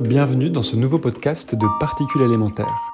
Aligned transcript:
Bienvenue 0.00 0.48
dans 0.48 0.62
ce 0.62 0.76
nouveau 0.76 0.98
podcast 0.98 1.54
de 1.54 1.66
Particules 1.78 2.22
élémentaires. 2.22 2.90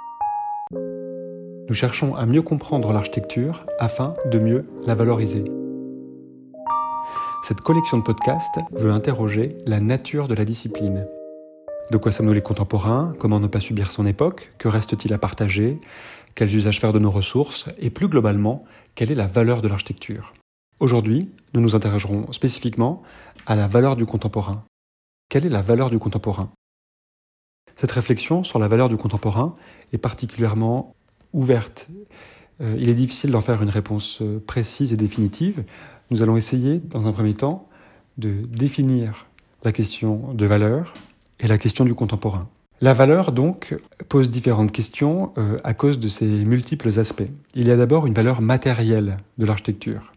Nous 0.72 1.74
cherchons 1.74 2.16
à 2.16 2.26
mieux 2.26 2.42
comprendre 2.42 2.92
l'architecture 2.92 3.64
afin 3.78 4.14
de 4.28 4.40
mieux 4.40 4.68
la 4.86 4.96
valoriser. 4.96 5.44
Cette 7.44 7.60
collection 7.60 7.98
de 7.98 8.02
podcasts 8.02 8.58
veut 8.72 8.90
interroger 8.90 9.56
la 9.66 9.78
nature 9.78 10.26
de 10.26 10.34
la 10.34 10.44
discipline. 10.44 11.06
De 11.92 11.96
quoi 11.96 12.10
sommes-nous 12.10 12.32
les 12.32 12.42
contemporains? 12.42 13.14
Comment 13.20 13.38
ne 13.38 13.46
pas 13.46 13.60
subir 13.60 13.92
son 13.92 14.04
époque? 14.04 14.52
Que 14.58 14.66
reste-t-il 14.66 15.14
à 15.14 15.18
partager? 15.18 15.80
Quels 16.34 16.56
usages 16.56 16.80
faire 16.80 16.92
de 16.92 16.98
nos 16.98 17.12
ressources? 17.12 17.66
Et 17.78 17.90
plus 17.90 18.08
globalement, 18.08 18.64
quelle 18.96 19.12
est 19.12 19.14
la 19.14 19.28
valeur 19.28 19.62
de 19.62 19.68
l'architecture? 19.68 20.34
Aujourd'hui, 20.80 21.30
nous 21.54 21.60
nous 21.60 21.76
interrogerons 21.76 22.32
spécifiquement 22.32 23.02
à 23.46 23.54
la 23.54 23.68
valeur 23.68 23.94
du 23.94 24.06
contemporain. 24.06 24.64
Quelle 25.28 25.46
est 25.46 25.50
la 25.50 25.62
valeur 25.62 25.88
du 25.88 26.00
contemporain? 26.00 26.50
Cette 27.76 27.92
réflexion 27.92 28.42
sur 28.42 28.58
la 28.58 28.68
valeur 28.68 28.88
du 28.88 28.96
contemporain 28.96 29.54
est 29.92 29.98
particulièrement 29.98 30.94
ouverte. 31.32 31.88
Euh, 32.62 32.74
il 32.78 32.88
est 32.88 32.94
difficile 32.94 33.30
d'en 33.30 33.42
faire 33.42 33.62
une 33.62 33.68
réponse 33.68 34.20
euh, 34.22 34.42
précise 34.44 34.92
et 34.92 34.96
définitive. 34.96 35.62
Nous 36.10 36.22
allons 36.22 36.36
essayer, 36.36 36.78
dans 36.78 37.06
un 37.06 37.12
premier 37.12 37.34
temps, 37.34 37.68
de 38.16 38.32
définir 38.46 39.26
la 39.62 39.72
question 39.72 40.32
de 40.32 40.46
valeur 40.46 40.94
et 41.38 41.48
la 41.48 41.58
question 41.58 41.84
du 41.84 41.94
contemporain. 41.94 42.48
La 42.80 42.94
valeur, 42.94 43.32
donc, 43.32 43.76
pose 44.08 44.30
différentes 44.30 44.72
questions 44.72 45.32
euh, 45.36 45.58
à 45.64 45.74
cause 45.74 45.98
de 45.98 46.08
ses 46.08 46.26
multiples 46.26 46.98
aspects. 46.98 47.28
Il 47.54 47.66
y 47.66 47.70
a 47.70 47.76
d'abord 47.76 48.06
une 48.06 48.14
valeur 48.14 48.40
matérielle 48.40 49.18
de 49.36 49.44
l'architecture. 49.44 50.12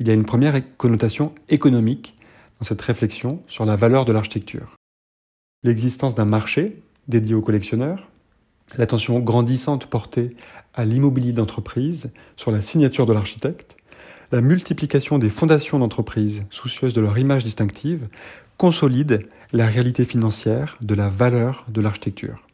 Il 0.00 0.08
y 0.08 0.10
a 0.10 0.14
une 0.14 0.24
première 0.24 0.60
connotation 0.76 1.32
économique 1.48 2.16
dans 2.58 2.64
cette 2.64 2.80
réflexion 2.82 3.42
sur 3.46 3.64
la 3.64 3.76
valeur 3.76 4.04
de 4.04 4.12
l'architecture. 4.12 4.74
L'existence 5.62 6.14
d'un 6.14 6.24
marché 6.24 6.80
dédié 7.08 7.34
aux 7.34 7.42
collectionneurs, 7.42 8.08
l'attention 8.76 9.18
grandissante 9.20 9.86
portée 9.86 10.34
à 10.74 10.84
l'immobilier 10.84 11.32
d'entreprise 11.32 12.10
sur 12.36 12.50
la 12.50 12.62
signature 12.62 13.06
de 13.06 13.12
l'architecte, 13.12 13.76
la 14.32 14.40
multiplication 14.40 15.18
des 15.18 15.30
fondations 15.30 15.78
d'entreprises 15.78 16.44
soucieuses 16.50 16.94
de 16.94 17.00
leur 17.00 17.18
image 17.18 17.42
distinctive 17.42 18.08
consolide 18.56 19.26
la 19.52 19.66
réalité 19.66 20.04
financière 20.04 20.76
de 20.80 20.94
la 20.94 21.08
valeur 21.08 21.64
de 21.68 21.80
l'architecture. 21.80 22.46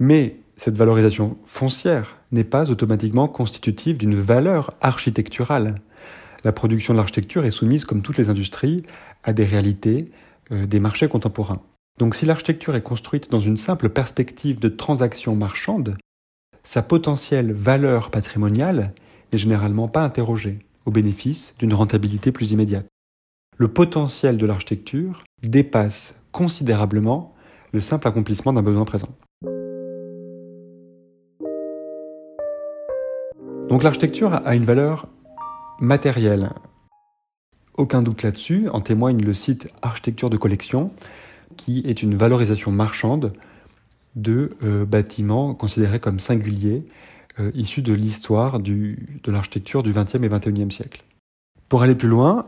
Mais 0.00 0.36
cette 0.56 0.76
valorisation 0.76 1.36
foncière 1.44 2.16
n'est 2.30 2.44
pas 2.44 2.70
automatiquement 2.70 3.28
constitutive 3.28 3.98
d'une 3.98 4.14
valeur 4.14 4.72
architecturale. 4.80 5.80
La 6.44 6.52
production 6.52 6.94
de 6.94 6.98
l'architecture 6.98 7.44
est 7.44 7.50
soumise, 7.50 7.84
comme 7.84 8.02
toutes 8.02 8.18
les 8.18 8.30
industries, 8.30 8.84
à 9.22 9.32
des 9.32 9.44
réalités 9.44 10.06
euh, 10.50 10.66
des 10.66 10.80
marchés 10.80 11.08
contemporains. 11.08 11.60
Donc 11.98 12.14
si 12.14 12.26
l'architecture 12.26 12.74
est 12.74 12.82
construite 12.82 13.30
dans 13.30 13.40
une 13.40 13.56
simple 13.56 13.88
perspective 13.88 14.58
de 14.60 14.68
transaction 14.68 15.36
marchande, 15.36 15.96
sa 16.64 16.82
potentielle 16.82 17.52
valeur 17.52 18.10
patrimoniale 18.10 18.94
n'est 19.32 19.38
généralement 19.38 19.88
pas 19.88 20.02
interrogée 20.02 20.60
au 20.86 20.90
bénéfice 20.90 21.54
d'une 21.58 21.74
rentabilité 21.74 22.32
plus 22.32 22.52
immédiate. 22.52 22.86
Le 23.58 23.68
potentiel 23.68 24.38
de 24.38 24.46
l'architecture 24.46 25.24
dépasse 25.42 26.14
considérablement 26.32 27.34
le 27.72 27.80
simple 27.80 28.08
accomplissement 28.08 28.52
d'un 28.52 28.62
besoin 28.62 28.84
présent. 28.84 29.08
Donc 33.68 33.82
l'architecture 33.82 34.34
a 34.34 34.54
une 34.54 34.64
valeur 34.64 35.08
matérielle. 35.78 36.50
Aucun 37.76 38.02
doute 38.02 38.22
là-dessus, 38.22 38.68
en 38.68 38.80
témoigne 38.80 39.22
le 39.22 39.32
site 39.32 39.68
Architecture 39.80 40.28
de 40.28 40.36
collection, 40.36 40.90
qui 41.56 41.82
est 41.86 42.02
une 42.02 42.16
valorisation 42.16 42.70
marchande 42.70 43.32
de 44.16 44.56
euh, 44.62 44.84
bâtiments 44.84 45.54
considérés 45.54 46.00
comme 46.00 46.18
singuliers, 46.18 46.84
euh, 47.40 47.50
issus 47.54 47.82
de 47.82 47.92
l'histoire 47.92 48.58
de 48.58 48.96
l'architecture 49.26 49.82
du 49.82 49.92
XXe 49.92 50.16
et 50.16 50.28
XXIe 50.28 50.70
siècle. 50.70 51.04
Pour 51.68 51.82
aller 51.82 51.94
plus 51.94 52.08
loin, 52.08 52.46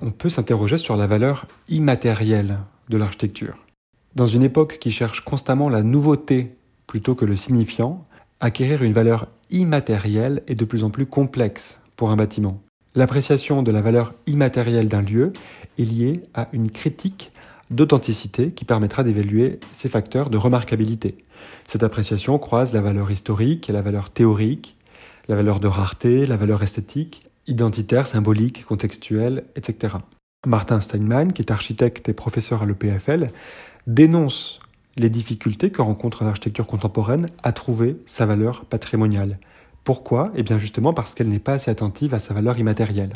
on 0.00 0.10
peut 0.10 0.28
s'interroger 0.28 0.76
sur 0.76 0.96
la 0.96 1.06
valeur 1.06 1.46
immatérielle 1.68 2.58
de 2.88 2.96
l'architecture. 2.98 3.56
Dans 4.14 4.26
une 4.26 4.42
époque 4.42 4.78
qui 4.78 4.90
cherche 4.90 5.24
constamment 5.24 5.70
la 5.70 5.82
nouveauté 5.82 6.54
plutôt 6.86 7.14
que 7.14 7.24
le 7.24 7.36
signifiant, 7.36 8.06
acquérir 8.40 8.82
une 8.82 8.92
valeur 8.92 9.28
immatérielle 9.50 10.42
est 10.48 10.54
de 10.54 10.64
plus 10.66 10.84
en 10.84 10.90
plus 10.90 11.06
complexe 11.06 11.80
pour 11.96 12.10
un 12.10 12.16
bâtiment. 12.16 12.60
L'appréciation 12.94 13.62
de 13.62 13.72
la 13.72 13.80
valeur 13.80 14.12
immatérielle 14.26 14.88
d'un 14.88 15.00
lieu 15.00 15.32
est 15.78 15.84
liée 15.84 16.20
à 16.34 16.48
une 16.52 16.70
critique 16.70 17.30
d'authenticité 17.72 18.50
qui 18.50 18.64
permettra 18.64 19.02
d'évaluer 19.02 19.60
ces 19.72 19.88
facteurs 19.88 20.30
de 20.30 20.36
remarquabilité. 20.36 21.16
Cette 21.68 21.82
appréciation 21.82 22.38
croise 22.38 22.72
la 22.72 22.80
valeur 22.80 23.10
historique 23.10 23.68
et 23.68 23.72
la 23.72 23.82
valeur 23.82 24.10
théorique, 24.10 24.76
la 25.28 25.36
valeur 25.36 25.60
de 25.60 25.68
rareté, 25.68 26.26
la 26.26 26.36
valeur 26.36 26.62
esthétique, 26.62 27.22
identitaire, 27.46 28.06
symbolique, 28.06 28.64
contextuelle, 28.64 29.44
etc. 29.56 29.96
Martin 30.46 30.80
Steinman, 30.80 31.32
qui 31.32 31.42
est 31.42 31.50
architecte 31.50 32.08
et 32.08 32.12
professeur 32.12 32.62
à 32.62 32.66
l'EPFL, 32.66 33.28
dénonce 33.86 34.60
les 34.96 35.08
difficultés 35.08 35.70
que 35.70 35.82
rencontre 35.82 36.24
l'architecture 36.24 36.66
contemporaine 36.66 37.26
à 37.42 37.52
trouver 37.52 37.96
sa 38.06 38.26
valeur 38.26 38.64
patrimoniale. 38.64 39.38
Pourquoi? 39.84 40.30
Eh 40.36 40.42
bien 40.42 40.58
justement 40.58 40.92
parce 40.92 41.14
qu'elle 41.14 41.28
n'est 41.28 41.38
pas 41.38 41.54
assez 41.54 41.70
attentive 41.70 42.14
à 42.14 42.18
sa 42.18 42.34
valeur 42.34 42.58
immatérielle. 42.58 43.12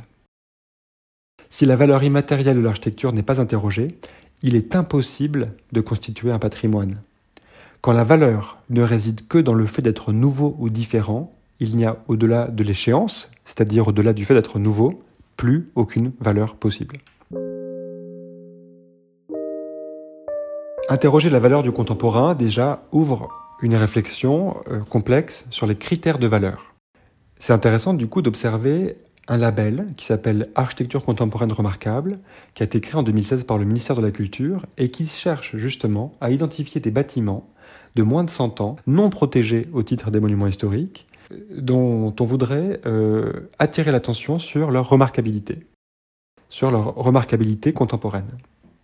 Si 1.51 1.65
la 1.65 1.77
valeur 1.77 2.03
immatérielle 2.03 2.57
de 2.57 2.63
l'architecture 2.63 3.13
n'est 3.13 3.23
pas 3.23 3.41
interrogée, 3.41 3.89
il 4.43 4.57
est 4.57 4.77
impossible 4.77 5.53
de 5.73 5.81
constituer 5.81 6.31
un 6.31 6.39
patrimoine. 6.39 7.01
Quand 7.81 7.93
la 7.93 8.05
valeur 8.05 8.59
ne 8.71 8.83
réside 8.83 9.27
que 9.29 9.39
dans 9.39 9.55
le 9.55 9.67
fait 9.67 9.83
d'être 9.83 10.13
nouveau 10.13 10.57
ou 10.59 10.69
différent, 10.69 11.33
il 11.61 11.77
n'y 11.77 11.85
a 11.85 11.99
au-delà 12.09 12.49
de 12.49 12.63
l'échéance, 12.63 13.31
c'est-à-dire 13.45 13.89
au-delà 13.89 14.13
du 14.13 14.25
fait 14.25 14.35
d'être 14.35 14.59
nouveau, 14.59 15.03
plus 15.37 15.71
aucune 15.75 16.13
valeur 16.21 16.57
possible. 16.57 16.99
Interroger 20.89 21.31
la 21.31 21.41
valeur 21.41 21.63
du 21.63 21.73
contemporain 21.73 22.35
déjà 22.35 22.85
ouvre 22.93 23.29
une 23.61 23.75
réflexion 23.75 24.57
euh, 24.69 24.81
complexe 24.81 25.47
sur 25.51 25.67
les 25.67 25.77
critères 25.77 26.19
de 26.19 26.27
valeur. 26.27 26.75
C'est 27.39 27.53
intéressant 27.53 27.95
du 27.95 28.07
coup 28.07 28.23
d'observer 28.23 28.97
un 29.29 29.39
label 29.39 29.87
qui 29.97 30.07
s'appelle 30.07 30.51
Architecture 30.55 31.05
contemporaine 31.05 31.53
remarquable, 31.53 32.19
qui 32.55 32.63
a 32.63 32.67
été 32.67 32.81
créé 32.81 32.97
en 32.97 33.03
2016 33.03 33.45
par 33.45 33.59
le 33.59 33.65
ministère 33.65 33.97
de 33.97 34.03
la 34.03 34.11
Culture 34.11 34.67
et 34.79 34.91
qui 34.91 35.07
cherche 35.07 35.57
justement 35.57 36.15
à 36.21 36.31
identifier 36.31 36.81
des 36.81 36.91
bâtiments 36.91 37.49
de 37.97 38.03
moins 38.03 38.25
de 38.25 38.31
100 38.31 38.61
ans, 38.61 38.77
non 38.87 39.11
protégés 39.11 39.69
au 39.73 39.83
titre 39.83 40.11
des 40.11 40.21
monuments 40.21 40.47
historiques, 40.47 41.07
dont 41.51 42.15
on 42.21 42.25
voudrait 42.25 42.81
euh, 42.87 43.49
attirer 43.59 43.91
l'attention 43.91 44.39
sur 44.39 44.71
leur 44.71 44.89
remarquabilité, 44.89 45.67
sur 46.49 46.71
leur 46.71 46.95
remarquabilité 46.95 47.73
contemporaine. 47.73 48.29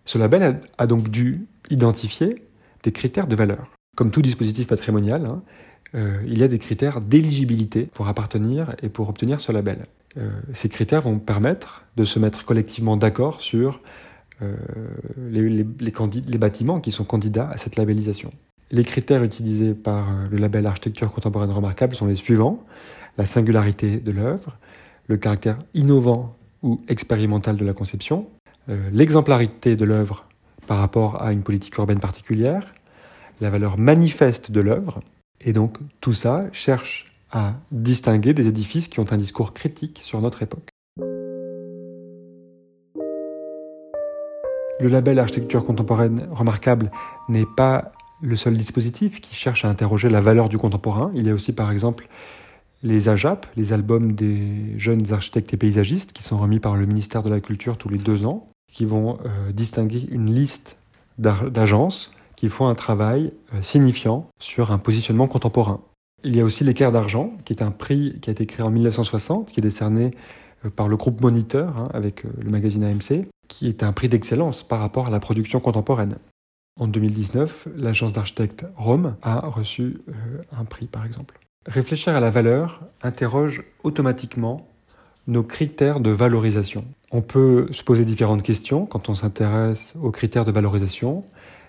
Ce 0.05 0.19
label 0.19 0.61
a, 0.79 0.87
donc 0.87 1.11
dû 1.11 1.47
identifier 1.71 2.43
des 2.83 2.91
critères 2.91 3.29
de 3.29 3.37
valeur. 3.37 3.71
Comme 3.97 4.11
tout 4.11 4.23
dispositif 4.23 4.67
patrimonial, 4.67 5.27
hein, 5.27 5.43
euh, 5.95 6.21
il 6.27 6.39
y 6.39 6.43
a 6.43 6.49
des 6.49 6.59
critères 6.59 7.01
d'éligibilité 7.01 7.89
pour 7.93 8.09
appartenir 8.09 8.75
et 8.83 8.89
pour 8.89 9.09
obtenir 9.09 9.41
ce 9.41 9.53
label. 9.53 9.87
Euh, 10.17 10.31
ces 10.53 10.69
critères 10.69 11.03
vont 11.03 11.19
permettre 11.19 11.85
de 11.97 12.05
se 12.05 12.19
mettre 12.19 12.45
collectivement 12.45 12.97
d'accord 12.97 13.41
sur 13.41 13.81
les, 15.19 15.65
les 15.79 16.39
bâtiments 16.39 16.81
qui 16.81 16.91
sont 16.91 17.05
candidats 17.05 17.49
à 17.49 17.57
cette 17.59 17.77
labellisation. 17.77 18.33
Les 18.73 18.85
critères 18.85 19.23
utilisés 19.23 19.75
par 19.75 20.09
euh, 20.09 20.29
le 20.31 20.39
label 20.39 20.67
Architecture 20.67 21.13
contemporaine 21.13 21.51
remarquable 21.51 21.95
sont 21.95 22.07
les 22.07 22.17
suivants 22.17 22.65
la 23.19 23.27
singularité 23.27 23.99
de 23.99 24.11
l'œuvre, 24.11 24.57
le 25.07 25.19
caractère 25.19 25.59
innovant 25.75 26.35
ou 26.63 26.81
expérimental 26.89 27.57
de 27.57 27.65
la 27.67 27.75
conception, 27.75 28.31
euh, 28.71 28.89
l'exemplarité 28.91 29.77
de 29.77 29.85
l'œuvre 29.85 30.27
par 30.67 30.79
rapport 30.79 31.23
à 31.23 31.33
une 31.33 31.43
politique 31.43 31.77
urbaine 31.77 32.01
particulière, 32.01 32.73
la 33.43 33.51
valeur 33.51 33.77
manifeste 33.77 34.51
de 34.51 34.61
l'œuvre, 34.63 35.03
et 35.43 35.53
donc 35.53 35.77
tout 36.01 36.15
ça 36.15 36.47
cherche 36.53 37.12
à 37.33 37.55
distinguer 37.71 38.35
des 38.35 38.47
édifices 38.47 38.89
qui 38.89 39.01
ont 39.01 39.11
un 39.11 39.17
discours 39.17 39.53
critique 39.53 40.01
sur 40.05 40.21
notre 40.21 40.43
époque. 40.43 40.69
Le 44.81 44.89
label 44.89 45.19
architecture 45.19 45.65
contemporaine 45.65 46.29
remarquable 46.31 46.91
n'est 47.29 47.47
pas 47.57 47.93
le 48.21 48.37
seul 48.37 48.57
dispositif 48.57 49.21
qui 49.21 49.35
cherche 49.35 49.65
à 49.65 49.69
interroger 49.69 50.09
la 50.09 50.21
valeur 50.21 50.49
du 50.49 50.59
contemporain. 50.59 51.11
Il 51.15 51.27
y 51.27 51.31
a 51.31 51.35
aussi 51.35 51.53
par 51.53 51.71
exemple 51.71 52.09
les 52.83 53.09
AJAP, 53.09 53.47
les 53.57 53.73
albums 53.73 54.13
des 54.13 54.79
jeunes 54.79 55.13
architectes 55.13 55.55
et 55.55 55.57
paysagistes, 55.57 56.13
qui 56.13 56.23
sont 56.23 56.39
remis 56.39 56.59
par 56.59 56.77
le 56.77 56.87
ministère 56.87 57.23
de 57.23 57.31
la 57.31 57.41
Culture 57.41 57.77
tous 57.77 57.89
les 57.89 57.99
deux 57.99 58.27
ans, 58.27 58.49
qui 58.73 58.85
vont 58.85 59.19
euh, 59.25 59.53
distinguer 59.53 60.09
une 60.11 60.33
liste 60.33 60.79
d'agences 61.19 62.11
qui 62.35 62.49
font 62.49 62.67
un 62.67 62.75
travail 62.75 63.33
euh, 63.55 63.63
signifiant 63.63 64.29
sur 64.41 64.73
un 64.73 64.79
positionnement 64.79 65.29
contemporain. 65.29 65.81
Il 66.25 66.37
y 66.37 66.41
a 66.41 66.45
aussi 66.45 66.63
l'équerre 66.63 66.93
d'argent, 66.93 67.33
qui 67.45 67.53
est 67.53 67.63
un 67.63 67.71
prix 67.71 68.19
qui 68.23 68.31
a 68.31 68.33
été 68.33 68.47
créé 68.47 68.65
en 68.65 68.71
1960, 68.71 69.51
qui 69.51 69.61
est 69.61 69.63
décerné 69.63 70.13
euh, 70.65 70.71
par 70.71 70.89
le 70.89 70.97
groupe 70.97 71.21
Moniteur, 71.21 71.77
hein, 71.77 71.89
avec 71.93 72.25
le 72.25 72.51
magazine 72.51 72.85
AMC, 72.85 73.27
qui 73.49 73.69
est 73.69 73.83
un 73.83 73.93
prix 73.93 74.09
d'excellence 74.09 74.63
par 74.63 74.81
rapport 74.81 75.09
à 75.09 75.11
la 75.11 75.21
production 75.21 75.61
contemporaine. 75.61 76.17
En 76.81 76.87
2019, 76.87 77.69
l'agence 77.77 78.13
d'architectes 78.13 78.65
Rome 78.77 79.17
a 79.23 79.41
reçu 79.41 79.99
euh, 80.09 80.13
un 80.59 80.65
prix, 80.65 80.87
par 80.87 81.05
exemple. 81.05 81.39
Réfléchir 81.67 82.15
à 82.15 82.21
la 82.21 82.31
valeur 82.31 82.81
interroge 83.03 83.63
automatiquement 83.83 84.69
nos 85.27 85.43
critères 85.43 86.01
de 86.01 86.11
valorisation. 86.11 86.85
On 87.11 87.21
peut 87.21 87.69
se 87.73 87.85
poser 87.85 88.05
différentes 88.05 88.43
questions 88.43 88.87
quand 88.87 89.09
on 89.09 89.15
s'intéresse 89.15 89.95
aux 90.03 90.11
critères 90.11 90.45
de 90.45 90.51
valorisation. 90.51 91.25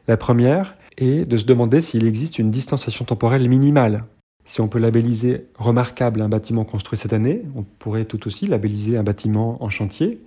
La 0.07 0.17
première 0.17 0.75
est 0.97 1.25
de 1.25 1.37
se 1.37 1.43
demander 1.43 1.81
s'il 1.81 2.07
existe 2.07 2.39
une 2.39 2.49
distanciation 2.49 3.05
temporelle 3.05 3.47
minimale. 3.49 4.03
Si 4.45 4.61
on 4.61 4.67
peut 4.67 4.79
labelliser 4.79 5.47
remarquable 5.57 6.21
un 6.21 6.29
bâtiment 6.29 6.65
construit 6.65 6.99
cette 6.99 7.13
année, 7.13 7.43
on 7.55 7.63
pourrait 7.63 8.05
tout 8.05 8.27
aussi 8.27 8.47
labelliser 8.47 8.97
un 8.97 9.03
bâtiment 9.03 9.63
en 9.63 9.69
chantier 9.69 10.21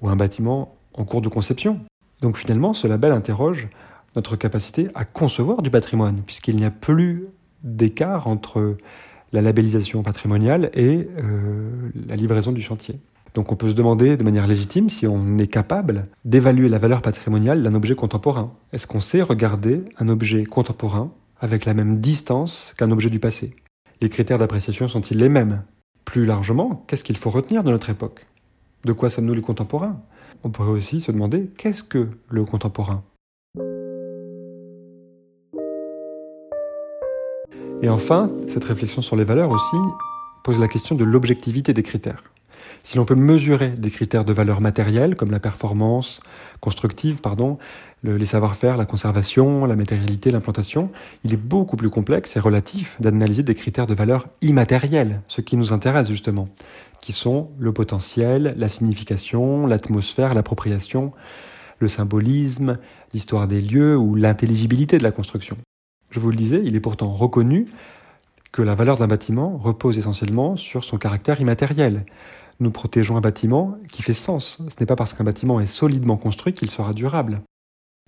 ou 0.00 0.08
un 0.08 0.16
bâtiment 0.16 0.76
en 0.94 1.04
cours 1.04 1.22
de 1.22 1.28
conception. 1.28 1.80
Donc 2.20 2.36
finalement, 2.36 2.74
ce 2.74 2.86
label 2.86 3.12
interroge 3.12 3.68
notre 4.16 4.36
capacité 4.36 4.88
à 4.94 5.04
concevoir 5.04 5.62
du 5.62 5.70
patrimoine, 5.70 6.22
puisqu'il 6.26 6.56
n'y 6.56 6.64
a 6.64 6.70
plus 6.70 7.26
d'écart 7.62 8.26
entre 8.26 8.76
la 9.32 9.42
labellisation 9.42 10.02
patrimoniale 10.02 10.70
et 10.74 11.08
euh, 11.18 11.90
la 12.08 12.16
livraison 12.16 12.50
du 12.50 12.62
chantier. 12.62 12.98
Donc 13.34 13.52
on 13.52 13.56
peut 13.56 13.68
se 13.68 13.74
demander 13.74 14.16
de 14.16 14.24
manière 14.24 14.48
légitime 14.48 14.90
si 14.90 15.06
on 15.06 15.38
est 15.38 15.46
capable 15.46 16.02
d'évaluer 16.24 16.68
la 16.68 16.78
valeur 16.78 17.00
patrimoniale 17.00 17.62
d'un 17.62 17.74
objet 17.74 17.94
contemporain. 17.94 18.52
Est-ce 18.72 18.88
qu'on 18.88 19.00
sait 19.00 19.22
regarder 19.22 19.84
un 19.98 20.08
objet 20.08 20.44
contemporain 20.44 21.12
avec 21.40 21.64
la 21.64 21.74
même 21.74 22.00
distance 22.00 22.72
qu'un 22.76 22.90
objet 22.90 23.10
du 23.10 23.18
passé. 23.18 23.54
Les 24.00 24.08
critères 24.08 24.38
d'appréciation 24.38 24.88
sont-ils 24.88 25.18
les 25.18 25.28
mêmes? 25.28 25.64
Plus 26.04 26.24
largement, 26.24 26.84
qu'est-ce 26.86 27.04
qu'il 27.04 27.16
faut 27.16 27.30
retenir 27.30 27.64
de 27.64 27.70
notre 27.70 27.90
époque? 27.90 28.26
De 28.84 28.92
quoi 28.92 29.10
sommes-nous 29.10 29.34
les 29.34 29.42
contemporains? 29.42 30.00
On 30.44 30.50
pourrait 30.50 30.70
aussi 30.70 31.00
se 31.00 31.12
demander 31.12 31.50
qu'est-ce 31.56 31.82
que 31.82 32.08
le 32.28 32.44
contemporain? 32.44 33.02
Et 37.82 37.88
enfin, 37.88 38.30
cette 38.48 38.64
réflexion 38.64 39.00
sur 39.00 39.16
les 39.16 39.24
valeurs 39.24 39.50
aussi 39.50 39.76
pose 40.44 40.58
la 40.58 40.68
question 40.68 40.94
de 40.94 41.04
l'objectivité 41.04 41.72
des 41.72 41.82
critères. 41.82 42.29
Si 42.82 42.96
l'on 42.96 43.04
peut 43.04 43.14
mesurer 43.14 43.70
des 43.70 43.90
critères 43.90 44.24
de 44.24 44.32
valeur 44.32 44.60
matérielle, 44.60 45.14
comme 45.14 45.30
la 45.30 45.40
performance 45.40 46.20
constructive, 46.60 47.20
les 48.02 48.24
savoir-faire, 48.24 48.76
la 48.76 48.86
conservation, 48.86 49.64
la 49.66 49.76
matérialité, 49.76 50.30
l'implantation, 50.30 50.90
il 51.24 51.32
est 51.32 51.38
beaucoup 51.38 51.76
plus 51.76 51.90
complexe 51.90 52.36
et 52.36 52.40
relatif 52.40 52.96
d'analyser 53.00 53.42
des 53.42 53.54
critères 53.54 53.86
de 53.86 53.94
valeur 53.94 54.28
immatérielle, 54.42 55.20
ce 55.28 55.40
qui 55.40 55.56
nous 55.56 55.72
intéresse 55.72 56.08
justement, 56.08 56.48
qui 57.00 57.12
sont 57.12 57.50
le 57.58 57.72
potentiel, 57.72 58.54
la 58.56 58.68
signification, 58.68 59.66
l'atmosphère, 59.66 60.34
l'appropriation, 60.34 61.12
le 61.78 61.88
symbolisme, 61.88 62.78
l'histoire 63.12 63.48
des 63.48 63.60
lieux 63.60 63.96
ou 63.96 64.14
l'intelligibilité 64.14 64.98
de 64.98 65.02
la 65.02 65.12
construction. 65.12 65.56
Je 66.10 66.20
vous 66.20 66.30
le 66.30 66.36
disais, 66.36 66.60
il 66.64 66.76
est 66.76 66.80
pourtant 66.80 67.12
reconnu 67.12 67.66
que 68.52 68.62
la 68.62 68.74
valeur 68.74 68.98
d'un 68.98 69.06
bâtiment 69.06 69.56
repose 69.56 69.96
essentiellement 69.96 70.56
sur 70.56 70.84
son 70.84 70.98
caractère 70.98 71.40
immatériel. 71.40 72.04
Nous 72.60 72.70
protégeons 72.70 73.16
un 73.16 73.22
bâtiment 73.22 73.76
qui 73.90 74.02
fait 74.02 74.14
sens. 74.14 74.58
Ce 74.68 74.74
n'est 74.78 74.86
pas 74.86 74.96
parce 74.96 75.14
qu'un 75.14 75.24
bâtiment 75.24 75.60
est 75.60 75.66
solidement 75.66 76.16
construit 76.16 76.52
qu'il 76.52 76.70
sera 76.70 76.92
durable. 76.92 77.40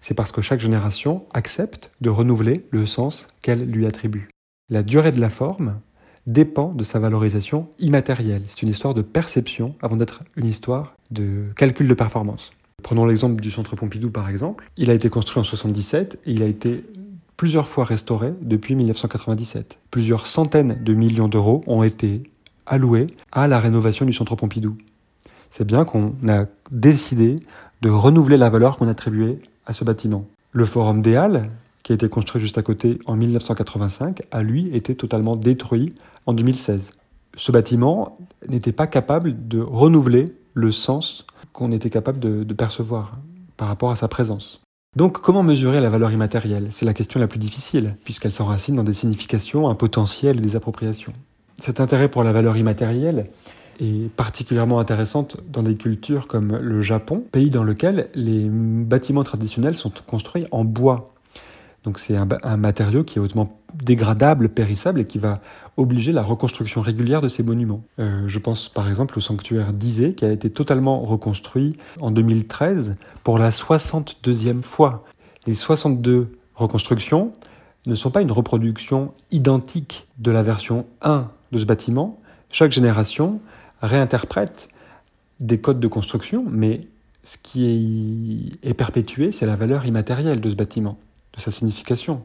C'est 0.03 0.15
parce 0.15 0.33
que 0.33 0.43
chaque 0.43 0.61
génération 0.61 1.27
accepte 1.33 1.91
de 2.01 2.11
renouveler 2.11 2.67
le 2.71 2.87
sens 2.87 3.29
qu'elle 3.41 3.65
lui 3.71 3.87
attribue. 3.87 4.29
La 4.69 4.83
durée 4.83 5.13
de 5.13 5.21
la 5.21 5.31
forme 5.31 5.81
dépend 6.27 6.73
de 6.73 6.85
sa 6.85 6.99
valorisation 6.99 7.69
immatérielle. 7.79 8.43
C'est 8.47 8.63
une 8.63 8.69
histoire 8.69 8.95
de 8.95 9.03
perception 9.03 9.75
avant 9.81 9.97
d'être 9.97 10.23
une 10.37 10.47
histoire 10.47 10.97
de 11.11 11.47
calcul 11.57 11.89
de 11.89 11.95
performance. 11.95 12.53
Prenons 12.83 13.07
l'exemple 13.07 13.41
du 13.41 13.51
centre 13.51 13.77
Pompidou 13.77 14.11
par 14.11 14.29
exemple. 14.29 14.71
Il 14.77 14.91
a 14.91 14.95
été 14.95 15.09
construit 15.09 15.41
en 15.41 15.45
77 15.45 16.19
et 16.27 16.33
il 16.33 16.43
a 16.43 16.47
été 16.47 16.85
plusieurs 17.37 17.69
fois 17.69 17.85
restauré 17.85 18.33
depuis 18.41 18.75
1997. 18.75 19.79
Plusieurs 19.91 20.27
centaines 20.27 20.83
de 20.83 20.95
millions 20.95 21.29
d'euros 21.29 21.65
ont 21.67 21.83
été 21.83 22.23
alloués 22.67 23.06
à 23.31 23.49
la 23.49 23.59
rénovation 23.59 24.06
du 24.06 24.12
centre 24.12 24.37
Pompidou. 24.37 24.76
C'est 25.50 25.67
bien 25.67 25.85
qu'on 25.85 26.14
a 26.29 26.47
décidé 26.70 27.37
de 27.82 27.91
renouveler 27.91 28.37
la 28.37 28.49
valeur 28.49 28.79
qu'on 28.79 28.88
attribuait 28.88 29.38
à 29.67 29.73
ce 29.73 29.85
bâtiment. 29.85 30.25
Le 30.53 30.64
Forum 30.64 31.03
des 31.03 31.17
Halles, 31.17 31.50
qui 31.82 31.93
a 31.93 31.94
été 31.94 32.09
construit 32.09 32.41
juste 32.41 32.59
à 32.59 32.62
côté 32.62 32.99
en 33.06 33.17
1985, 33.17 34.23
a 34.31 34.43
lui 34.43 34.75
été 34.75 34.94
totalement 34.94 35.37
détruit 35.37 35.94
en 36.26 36.32
2016. 36.32 36.93
Ce 37.37 37.53
bâtiment 37.53 38.19
n'était 38.49 38.73
pas 38.73 38.87
capable 38.87 39.49
de 39.49 39.61
renouveler 39.61 40.35
le 40.55 40.70
sens 40.70 41.26
qu'on 41.53 41.73
était 41.73 41.91
capable 41.91 42.19
de, 42.19 42.44
de 42.44 42.55
percevoir 42.55 43.19
par 43.56 43.69
rapport 43.69 43.91
à 43.91 43.97
sa 43.97 44.08
présence. 44.08 44.62
Donc 44.97 45.20
comment 45.20 45.43
mesurer 45.43 45.81
la 45.81 45.88
valeur 45.88 46.12
immatérielle? 46.12 46.69
C'est 46.70 46.85
la 46.85 46.93
question 46.93 47.19
la 47.19 47.26
plus 47.26 47.38
difficile, 47.38 47.97
puisqu'elle 48.05 48.32
s'enracine 48.32 48.76
dans 48.76 48.85
des 48.85 48.93
significations, 48.93 49.69
un 49.69 49.75
potentiel 49.75 50.38
et 50.38 50.43
des 50.43 50.56
appropriations. 50.56 51.15
Cet 51.62 51.79
intérêt 51.79 52.09
pour 52.09 52.25
la 52.25 52.32
valeur 52.32 52.56
immatérielle 52.56 53.31
est 53.79 54.11
particulièrement 54.11 54.81
intéressante 54.81 55.37
dans 55.49 55.62
des 55.62 55.76
cultures 55.76 56.26
comme 56.26 56.56
le 56.56 56.82
Japon, 56.82 57.23
pays 57.31 57.50
dans 57.50 57.62
lequel 57.62 58.09
les 58.17 58.49
bâtiments 58.50 59.23
traditionnels 59.23 59.76
sont 59.76 59.93
construits 60.05 60.44
en 60.50 60.64
bois. 60.64 61.14
Donc 61.85 62.00
c'est 62.00 62.17
un, 62.17 62.56
matériau 62.56 63.05
qui 63.05 63.20
est 63.20 63.23
hautement 63.23 63.61
dégradable, 63.75 64.49
périssable 64.49 64.99
et 64.99 65.05
qui 65.05 65.20
va 65.20 65.41
obliger 65.76 66.11
la 66.11 66.23
reconstruction 66.23 66.81
régulière 66.81 67.20
de 67.20 67.29
ces 67.29 67.44
monuments. 67.44 67.85
Euh, 68.00 68.25
je 68.26 68.41
pense 68.41 68.69
par 68.69 68.88
exemple 68.88 69.17
au 69.17 69.20
sanctuaire 69.20 69.73
d'Izé 69.73 70.15
qui 70.15 70.25
a 70.25 70.32
été 70.32 70.50
totalement 70.50 70.99
reconstruit 71.03 71.76
en 72.00 72.11
2013 72.11 72.97
pour 73.23 73.38
la 73.38 73.50
62e 73.50 74.62
fois. 74.62 75.05
Les 75.47 75.55
62 75.55 76.37
reconstructions 76.56 77.31
ne 77.87 77.94
sont 77.94 78.11
pas 78.11 78.20
une 78.20 78.32
reproduction 78.32 79.15
identique 79.31 80.08
de 80.19 80.32
la 80.32 80.43
version 80.43 80.87
1 81.03 81.31
de 81.53 81.59
ce 81.59 81.65
bâtiment. 81.65 82.21
Chaque 82.51 82.73
génération 82.73 83.41
réinterprète 83.81 84.69
des 85.41 85.61
codes 85.61 85.81
de 85.81 85.89
construction, 85.89 86.45
mais 86.49 86.89
ce 87.25 87.39
qui 87.39 88.59
est 88.63 88.75
perpétué, 88.75 89.33
c'est 89.33 89.47
la 89.47 89.57
valeur 89.57 89.87
immatérielle 89.87 90.41
de 90.41 90.51
ce 90.51 90.57
bâtiment 90.57 90.99
de 91.35 91.41
sa 91.41 91.51
signification. 91.51 92.23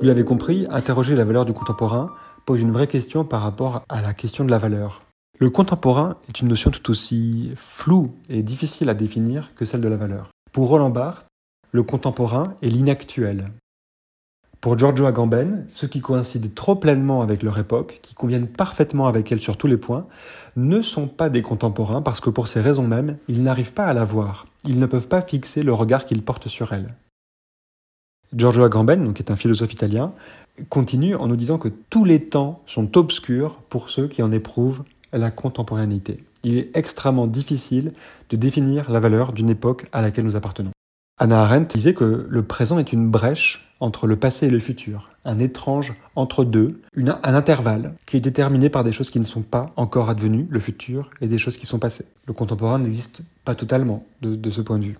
Vous 0.00 0.04
l'avez 0.04 0.24
compris, 0.24 0.66
interroger 0.70 1.16
la 1.16 1.24
valeur 1.24 1.44
du 1.44 1.52
contemporain 1.52 2.10
pose 2.46 2.60
une 2.60 2.70
vraie 2.70 2.86
question 2.86 3.24
par 3.24 3.42
rapport 3.42 3.82
à 3.88 4.00
la 4.00 4.14
question 4.14 4.44
de 4.44 4.50
la 4.50 4.58
valeur. 4.58 5.02
Le 5.40 5.50
contemporain 5.50 6.16
est 6.28 6.40
une 6.40 6.48
notion 6.48 6.70
tout 6.70 6.90
aussi 6.90 7.50
floue 7.56 8.14
et 8.28 8.42
difficile 8.42 8.88
à 8.88 8.94
définir 8.94 9.54
que 9.54 9.64
celle 9.64 9.80
de 9.80 9.88
la 9.88 9.96
valeur. 9.96 10.30
Pour 10.52 10.68
Roland 10.68 10.90
Barthes, 10.90 11.26
le 11.72 11.82
contemporain 11.82 12.54
est 12.62 12.68
l'inactuel. 12.68 13.50
Pour 14.60 14.76
Giorgio 14.76 15.06
Agamben, 15.06 15.64
ceux 15.68 15.86
qui 15.86 16.00
coïncident 16.00 16.48
trop 16.52 16.74
pleinement 16.74 17.22
avec 17.22 17.44
leur 17.44 17.58
époque, 17.58 18.00
qui 18.02 18.14
conviennent 18.14 18.48
parfaitement 18.48 19.06
avec 19.06 19.30
elle 19.30 19.38
sur 19.38 19.56
tous 19.56 19.68
les 19.68 19.76
points, 19.76 20.06
ne 20.56 20.82
sont 20.82 21.06
pas 21.06 21.28
des 21.28 21.42
contemporains 21.42 22.02
parce 22.02 22.20
que 22.20 22.30
pour 22.30 22.48
ces 22.48 22.60
raisons 22.60 22.86
mêmes, 22.86 23.18
ils 23.28 23.44
n'arrivent 23.44 23.72
pas 23.72 23.86
à 23.86 23.94
la 23.94 24.04
voir. 24.04 24.46
Ils 24.64 24.80
ne 24.80 24.86
peuvent 24.86 25.06
pas 25.06 25.22
fixer 25.22 25.62
le 25.62 25.72
regard 25.72 26.04
qu'ils 26.04 26.22
portent 26.22 26.48
sur 26.48 26.72
elle. 26.72 26.94
Giorgio 28.34 28.64
Agamben, 28.64 29.14
qui 29.14 29.22
est 29.22 29.30
un 29.30 29.36
philosophe 29.36 29.72
italien, 29.72 30.12
continue 30.68 31.14
en 31.14 31.28
nous 31.28 31.36
disant 31.36 31.58
que 31.58 31.68
tous 31.68 32.04
les 32.04 32.24
temps 32.24 32.62
sont 32.66 32.98
obscurs 32.98 33.54
pour 33.70 33.90
ceux 33.90 34.08
qui 34.08 34.24
en 34.24 34.32
éprouvent 34.32 34.82
la 35.12 35.30
contemporanéité. 35.30 36.24
Il 36.42 36.58
est 36.58 36.76
extrêmement 36.76 37.28
difficile 37.28 37.92
de 38.28 38.36
définir 38.36 38.90
la 38.90 38.98
valeur 39.00 39.32
d'une 39.32 39.50
époque 39.50 39.86
à 39.92 40.02
laquelle 40.02 40.24
nous 40.24 40.36
appartenons. 40.36 40.72
Anna 41.20 41.42
Arendt 41.42 41.74
disait 41.74 41.94
que 41.94 42.26
le 42.28 42.42
présent 42.44 42.78
est 42.78 42.92
une 42.92 43.10
brèche 43.10 43.68
entre 43.80 44.06
le 44.06 44.16
passé 44.16 44.46
et 44.46 44.50
le 44.50 44.60
futur, 44.60 45.10
un 45.24 45.38
étrange 45.38 45.94
entre-deux, 46.16 46.80
un 46.96 47.34
intervalle 47.34 47.94
qui 48.06 48.16
est 48.16 48.20
déterminé 48.20 48.70
par 48.70 48.84
des 48.84 48.92
choses 48.92 49.10
qui 49.10 49.20
ne 49.20 49.24
sont 49.24 49.42
pas 49.42 49.72
encore 49.76 50.10
advenues, 50.10 50.46
le 50.50 50.60
futur, 50.60 51.10
et 51.20 51.28
des 51.28 51.38
choses 51.38 51.56
qui 51.56 51.66
sont 51.66 51.78
passées. 51.78 52.06
Le 52.26 52.32
contemporain 52.32 52.78
n'existe 52.78 53.22
pas 53.44 53.54
totalement 53.54 54.06
de, 54.20 54.36
de 54.36 54.50
ce 54.50 54.60
point 54.60 54.78
de 54.78 54.84
vue. 54.84 54.98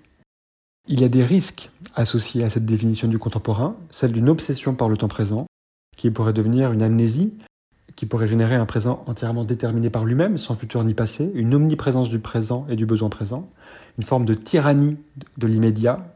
Il 0.88 1.00
y 1.00 1.04
a 1.04 1.08
des 1.08 1.24
risques 1.24 1.70
associés 1.94 2.44
à 2.44 2.50
cette 2.50 2.66
définition 2.66 3.08
du 3.08 3.18
contemporain, 3.18 3.76
celle 3.90 4.12
d'une 4.12 4.28
obsession 4.28 4.74
par 4.74 4.88
le 4.88 4.96
temps 4.96 5.08
présent, 5.08 5.46
qui 5.96 6.10
pourrait 6.10 6.32
devenir 6.32 6.72
une 6.72 6.82
amnésie, 6.82 7.34
qui 7.98 8.06
pourrait 8.06 8.28
générer 8.28 8.54
un 8.54 8.64
présent 8.64 9.02
entièrement 9.08 9.42
déterminé 9.42 9.90
par 9.90 10.04
lui-même, 10.04 10.38
sans 10.38 10.54
futur 10.54 10.84
ni 10.84 10.94
passé, 10.94 11.32
une 11.34 11.52
omniprésence 11.52 12.08
du 12.08 12.20
présent 12.20 12.64
et 12.68 12.76
du 12.76 12.86
besoin 12.86 13.08
présent, 13.08 13.50
une 13.98 14.04
forme 14.04 14.24
de 14.24 14.34
tyrannie 14.34 14.98
de 15.36 15.48
l'immédiat, 15.48 16.06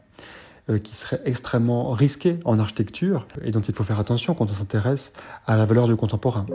euh, 0.71 0.79
qui 0.79 0.95
serait 0.95 1.21
extrêmement 1.25 1.91
risqué 1.91 2.39
en 2.45 2.61
architecture 2.61 3.27
et 3.43 3.51
dont 3.51 3.63
il 3.63 3.75
faut 3.75 3.83
faire 3.83 3.99
attention 3.99 4.33
quand 4.33 4.45
on 4.45 4.55
s'intéresse 4.55 5.13
à 5.45 5.57
la 5.57 5.65
valeur 5.65 5.89
du 5.89 5.97
contemporain. 5.97 6.47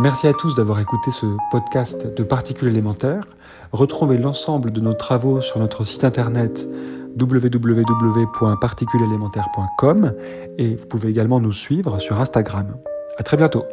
Merci 0.00 0.26
à 0.26 0.34
tous 0.34 0.54
d'avoir 0.54 0.80
écouté 0.80 1.10
ce 1.10 1.24
podcast 1.50 2.14
de 2.14 2.22
particules 2.24 2.68
élémentaires. 2.68 3.26
Retrouvez 3.72 4.18
l'ensemble 4.18 4.70
de 4.70 4.82
nos 4.82 4.92
travaux 4.92 5.40
sur 5.40 5.60
notre 5.60 5.86
site 5.86 6.04
internet 6.04 6.68
www.particulesélémentaires.com 7.18 10.12
et 10.58 10.74
vous 10.74 10.86
pouvez 10.86 11.10
également 11.10 11.40
nous 11.40 11.52
suivre 11.52 11.98
sur 11.98 12.20
Instagram. 12.20 12.76
À 13.18 13.22
très 13.22 13.36
bientôt. 13.36 13.64